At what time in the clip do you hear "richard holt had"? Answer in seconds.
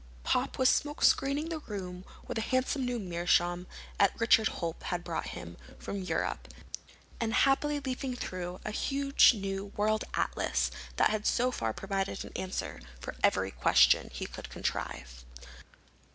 4.19-5.03